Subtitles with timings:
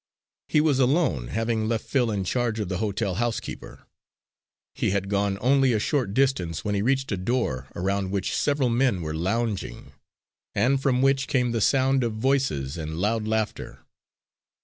[0.47, 3.85] He was alone, having left Phil in charge of the hotel housekeeper.
[4.73, 8.69] He had gone only a short distance when he reached a door around which several
[8.69, 9.91] men were lounging,
[10.55, 13.85] and from which came the sound of voices and loud laughter.